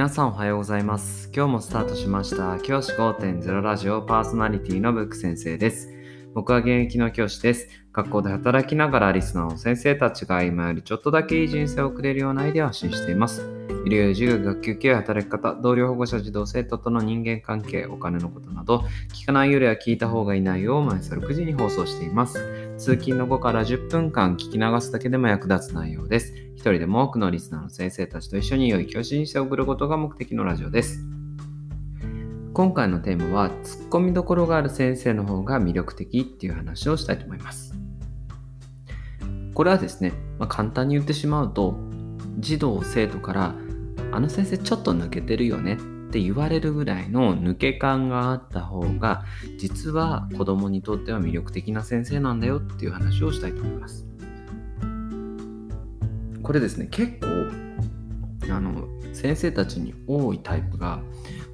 [0.00, 1.30] 皆さんおはようございます。
[1.30, 5.90] 今日もスタートしました教師5.0ラジオパーソナリティのブック先生です。
[6.34, 7.68] 僕は現役の教師です。
[7.92, 13.60] 学校で働きながらリスナーの先生たちが今よりちょっとだけいい人生を送れるようなアイデアを発信しています。
[13.84, 18.84] 医療や授業、学級系、働き方、同僚保護者、児童生徒との人間関係、お金のことなど、
[19.14, 22.74] 聞かないよりは聞いた方がいないよう毎朝6時に放送しています。
[22.76, 26.34] 通勤の後から10分間聞き流すだけでも役立つ内容です。
[26.54, 31.09] 一人でも多くのリスナーの先生たちと一緒に良い教師人生を送ることが目的のラジオです。
[32.52, 37.74] 今回のテーマは、ツッコミどころがある先生の方が魅力的っていう話をしたいと思います。
[39.54, 41.76] これはですね、まあ、簡単に言ってしまうと、
[42.38, 43.54] 児童生徒から
[44.12, 45.76] あの先生ちょっと抜けてるよねっ
[46.10, 49.24] て言われるぐらいの抜け感があった方が
[49.58, 54.06] 実は子供にとっては魅力的な先生なんだよっていう話をしたいと思います。
[56.42, 57.29] これですね結構
[58.50, 61.02] あの先生たちに多いタイプが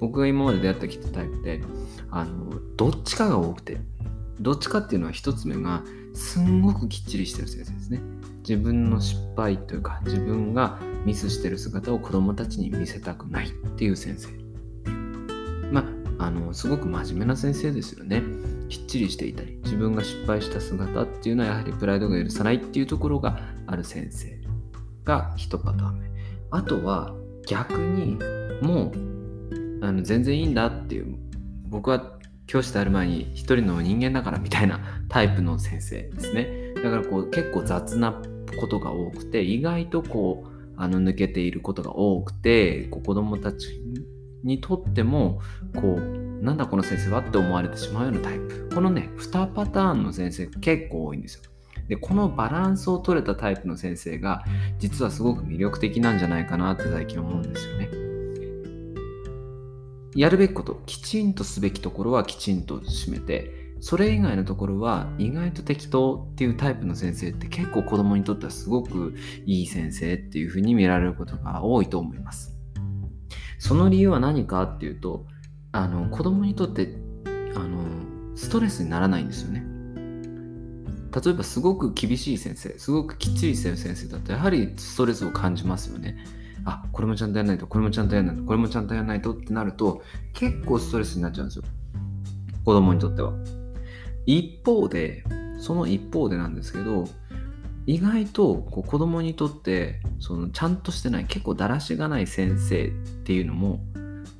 [0.00, 1.60] 僕が今まで出会ってきたタイプで
[2.10, 3.78] あのどっちかが多くて
[4.40, 5.82] どっちかっていうのは一つ目が
[6.14, 8.00] すんごくきっちりしてる先生ですね。
[8.46, 14.28] 自分の失敗というか自分がミスしてる姿を子供たちに見せたくないっていう先生。
[15.72, 15.84] ま
[16.18, 18.22] あのすごく真面目な先生ですよね。
[18.68, 24.38] きっちりしていたり自分が失敗した姿っていうのはやはりプライドが許さないっていうところがある先生
[25.04, 26.13] が一パターン目。
[26.54, 27.12] あとは
[27.48, 28.16] 逆に
[28.62, 31.16] もうあの全然いいんだっていう
[31.66, 32.12] 僕は
[32.46, 36.74] 教師である前に一人の人間だからみたいなタイプの先生ですね。
[36.76, 38.22] だからこう結構雑な
[38.60, 43.80] ことが多くて意外とこうあの抜けていることが多くてこう子供たち
[44.44, 45.40] にとっても
[45.74, 48.70] こうなんだこの先生はって思われてしまうようなタイプ。
[48.72, 51.53] このね2パターンの先生結構多いんですよ。
[51.88, 54.44] でこのバランスを取れたタイプの先生が
[54.78, 58.04] 実はすごく魅力的なんじゃないかなって最近思うんですよね
[60.14, 69.14] やるべきこと、きちんとすべきところはきちんと締めて、それ以外のところは意外と適当っていうタイプの先生って結構子供にとってはすごく
[69.44, 72.56] いい先生っていうふうに見られることが多いと思います。
[73.58, 75.26] その理由は何かっていうと、
[75.72, 76.94] あの子供にとって
[77.56, 77.84] あの
[78.36, 79.66] ストレスにならないんですよね。
[81.14, 86.16] 例えばすごく厳しい先生、すごくきっちりしてる先生だとやはりストレスを感じますよね。
[86.64, 90.02] あ、これもちゃんとやらないと、これもちゃんとやらないと、これもちゃんとやらないとってなると、
[90.32, 91.64] 結構ストレスになっちゃうんですよ。
[92.64, 93.32] 子供にとっては。
[94.26, 95.24] 一方で、
[95.58, 97.04] その一方でなんですけど、
[97.86, 102.90] 意外とこう子供にとってそのちゃんとしてない結構だらしがない先生っ
[103.24, 103.80] ていうのも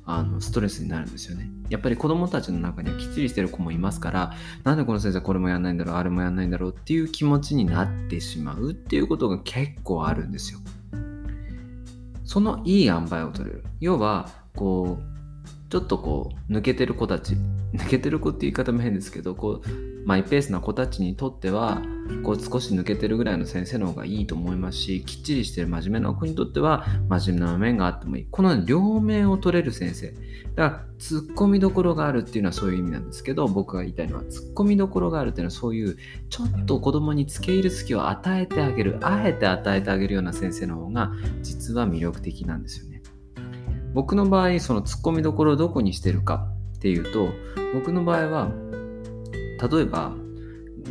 [0.05, 1.49] あのストレスになるんですよね。
[1.69, 4.33] やっぱり子どもたちの中にはきっちりしてる子もいますから
[4.63, 10.59] なんでこの先生これもやんないんだろうあれもやんないんだろうっていう気持ちになってしまうっていうことが結構あるんですよ。
[12.25, 13.63] そのいい塩梅を取れる。
[13.79, 17.37] 要は、こう、ちょっとこう、抜けてる子たち、
[17.73, 19.69] 抜けてる子って言い方も変ですけど、こう、
[20.05, 21.81] マイペースな子たちにとっては、
[22.23, 28.27] こう、少し抜けてるぐらいの先生の方がいいと思いますし、きっちりしてる真面目な子にとっては、真面目な面があってもいい。
[28.29, 30.11] この両面を取れる先生。
[30.55, 35.97] だから、突っ込みどころがあるっていうのはそういう意味なんですけど、僕が言いたいのは、突っ込みどころがあるっていうのはそういう、
[36.29, 41.11] ちょっと子供に付け入る隙を与えてあげる、あえて与えてあげるような先生の方が、
[41.41, 43.01] 実は魅力的なんですよね。
[43.95, 46.49] 僕の場合そのツッコミどころをどこにしてるか
[46.85, 47.33] っていうと
[47.73, 48.51] 僕の場合は
[49.71, 50.13] 例えば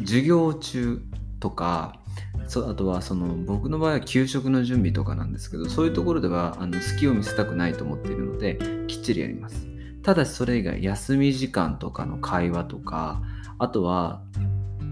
[0.00, 1.00] 授業中
[1.38, 2.00] とか
[2.48, 9.68] そあとはその僕の場合は給食の準備とかなんですけどそういうところではあの隙を見せたくないと思っているのできっちりやります。
[10.02, 13.22] ただしそれ以外休み時間とかの会話とか
[13.60, 14.20] あとは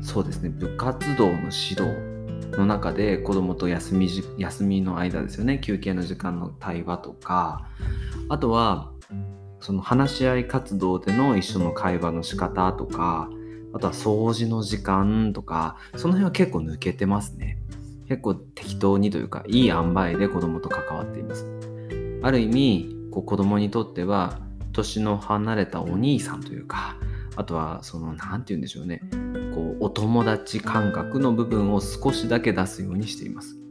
[0.02, 1.82] そうですね部活動の指導
[2.56, 4.08] の中で子供と休み
[4.38, 7.66] 休みの間ですよね休憩の時間の対話とか
[8.28, 8.91] あとは
[9.62, 13.30] その話し合い活動での一緒の会話の仕方とか
[13.72, 17.58] あとは掃除の時間とかその辺は結構抜けてますね。
[18.08, 21.46] 結構適当にというかいい塩梅で子供と関わっています。
[22.22, 24.40] ある意味こう子供にとっては
[24.72, 26.96] 年の離れたお兄さんというか
[27.36, 29.00] あとはその何て言うんでしょうね。
[29.54, 33.61] こうお友達感覚の部分を少しだけ出すようにしています。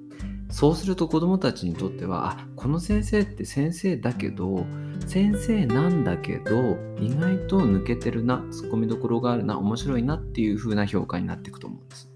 [0.52, 4.66] そうすると子どもたちにとってはあこの先生って先生だけど
[5.08, 12.10] 先生なんだけど意外と抜けてるなツッコミどころがあるな面白いなっていう風な評価になっていくと思うんです。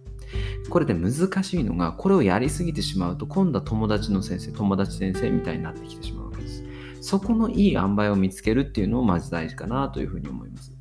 [0.69, 6.63] これで難しいのがこれをやりすぎてしまうと今度は友達の先生友達先生みたいになってきてしまうわけです。
[7.01, 10.74] そこのいい塩梅を見つけるっていうのをまず大事かなというふうに思います。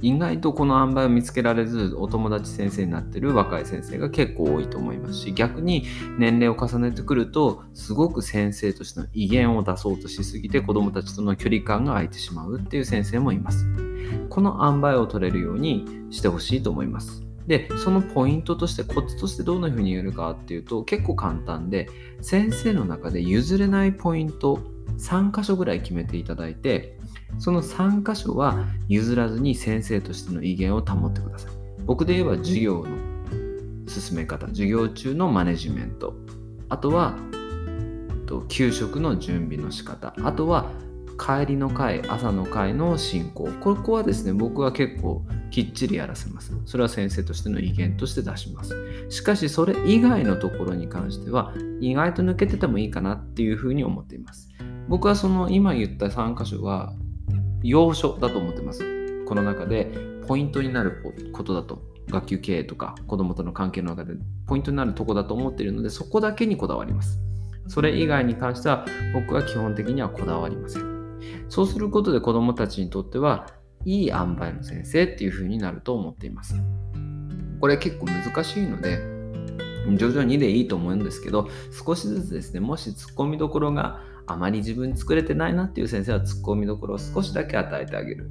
[0.00, 5.84] 意外とこの塩梅を見つけられずお友達先生になってる若い先生が結構多いと思いますし逆に
[6.18, 13.66] 年齢を重ねてくるとすごく先生としての威厳を出そうとしすぎて子どもたちとの距離感が空いてしまうっていう先生もいます。
[14.30, 17.22] この塩梅を取れるようにしてほしいと思います。
[17.48, 21.88] でそのポイントとしてコツとしてどんな風に言えるかっていうと結構簡単で
[22.20, 24.60] 先生の中で譲れないポイント
[24.98, 26.97] 3箇所ぐらい決めていただいて
[27.38, 31.52] その3箇所は譲らずに先生としての威厳を保ってください。
[31.84, 32.88] 僕で言えば授業の
[33.88, 36.14] 進め方、授業中のマネジメント、
[36.68, 37.16] あとは
[38.48, 40.70] 給食の準備の仕方、あとは
[41.18, 43.48] 帰りの会、朝の会の進行。
[43.60, 46.52] ここはですね、僕は結構きっちりやらせます。
[46.64, 48.74] それは先生としての威厳として出します。
[49.08, 54.48] しかし、それ以外のところに関しては、意外と抜けててもいいかなっていうふうに思っています。
[54.88, 56.94] 僕はその今言った3箇所は
[57.62, 59.24] 要所だと思ってます。
[59.24, 59.92] この中で
[60.26, 61.02] ポイントになる
[61.32, 61.86] ことだと。
[62.10, 64.14] 学級経営とか子供との関係の中で
[64.46, 67.20] ポイントになるとこだと思っているので、そこだけにこだわります。
[67.66, 71.18] それ以外に関しては僕は基本的にはこだわりません。
[71.50, 73.46] そうすることで子供たちにとっては
[73.84, 76.54] いい塩梅の先生っていう風になると思っています。
[77.60, 78.98] これ結構難しいので、
[79.96, 88.30] 徐々にでいいと思うんですけど、少しずつですね、もし突っ込みどころがあまり自分作れてないなっていう先生はツッコミどころを少しだけ与えてあげる。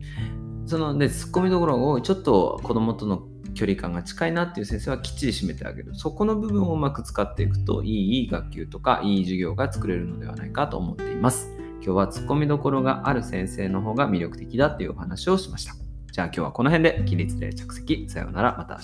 [0.65, 3.23] そのね、ツッコミどころをちょっと子供との
[3.53, 5.95] 距離感が近いなっていう先生はきっちり締めてあげる。
[5.95, 11.49] そこの部分をうまく使っていくといい学級とかいい授業が作れるのではないかと思っています。
[11.83, 15.73] 今日はツッコミどころがある先生の方が魅力的だっていうお話をしました。
[16.11, 18.09] じゃあ今日はこの辺で起立で着席。
[18.09, 18.55] さようなら。
[18.57, 18.81] また明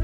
[0.00, 0.03] 日。